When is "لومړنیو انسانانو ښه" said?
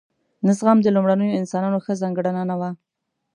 0.95-1.93